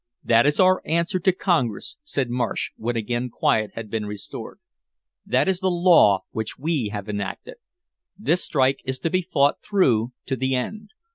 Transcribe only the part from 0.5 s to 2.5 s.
our answer to Congress," said